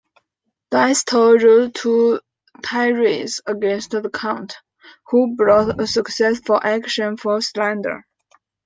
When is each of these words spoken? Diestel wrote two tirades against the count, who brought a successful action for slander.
Diestel 0.71 1.37
wrote 1.43 1.75
two 1.75 2.21
tirades 2.63 3.39
against 3.45 3.91
the 3.91 4.09
count, 4.09 4.55
who 5.11 5.35
brought 5.35 5.79
a 5.79 5.85
successful 5.85 6.59
action 6.63 7.17
for 7.17 7.39
slander. 7.39 8.07